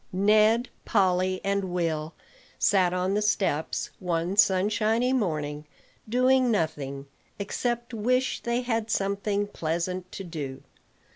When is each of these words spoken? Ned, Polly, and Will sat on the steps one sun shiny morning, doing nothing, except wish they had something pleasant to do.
Ned, 0.11 0.69
Polly, 0.83 1.39
and 1.43 1.65
Will 1.65 2.15
sat 2.57 2.91
on 2.91 3.13
the 3.13 3.21
steps 3.21 3.91
one 3.99 4.35
sun 4.35 4.69
shiny 4.69 5.13
morning, 5.13 5.67
doing 6.09 6.49
nothing, 6.49 7.05
except 7.37 7.93
wish 7.93 8.39
they 8.41 8.61
had 8.61 8.89
something 8.89 9.45
pleasant 9.45 10.11
to 10.13 10.23
do. 10.23 10.63